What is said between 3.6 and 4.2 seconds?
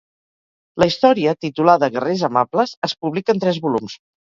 volums.